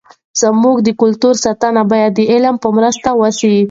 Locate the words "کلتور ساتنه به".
1.01-2.01